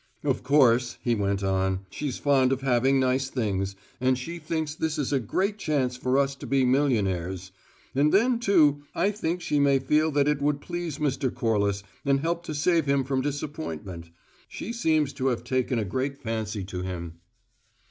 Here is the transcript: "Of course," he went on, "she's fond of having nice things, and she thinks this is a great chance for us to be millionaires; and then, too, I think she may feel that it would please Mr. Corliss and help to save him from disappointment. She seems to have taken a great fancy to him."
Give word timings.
"Of 0.23 0.41
course," 0.41 0.97
he 1.03 1.13
went 1.13 1.43
on, 1.43 1.85
"she's 1.91 2.17
fond 2.17 2.51
of 2.51 2.61
having 2.61 2.99
nice 2.99 3.29
things, 3.29 3.75
and 3.99 4.17
she 4.17 4.39
thinks 4.39 4.73
this 4.73 4.97
is 4.97 5.13
a 5.13 5.19
great 5.19 5.59
chance 5.59 5.95
for 5.95 6.17
us 6.17 6.33
to 6.37 6.47
be 6.47 6.65
millionaires; 6.65 7.51
and 7.93 8.11
then, 8.11 8.39
too, 8.39 8.81
I 8.95 9.11
think 9.11 9.41
she 9.41 9.59
may 9.59 9.77
feel 9.77 10.09
that 10.13 10.27
it 10.27 10.41
would 10.41 10.59
please 10.59 10.97
Mr. 10.97 11.31
Corliss 11.31 11.83
and 12.03 12.19
help 12.21 12.41
to 12.45 12.55
save 12.55 12.87
him 12.87 13.03
from 13.03 13.21
disappointment. 13.21 14.09
She 14.47 14.73
seems 14.73 15.13
to 15.13 15.27
have 15.27 15.43
taken 15.43 15.77
a 15.77 15.85
great 15.85 16.17
fancy 16.19 16.63
to 16.63 16.81
him." 16.81 17.19